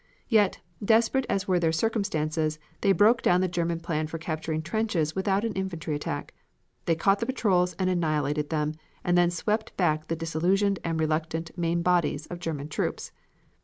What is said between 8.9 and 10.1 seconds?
and then swept back